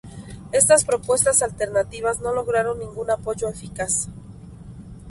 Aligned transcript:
Estas 0.51 0.83
propuestas 0.83 1.43
alternativas 1.43 2.21
no 2.21 2.33
lograron 2.33 2.79
ningún 2.79 3.11
apoyo 3.11 3.47
eficaz. 3.47 4.09